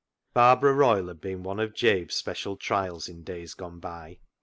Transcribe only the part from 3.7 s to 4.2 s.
by.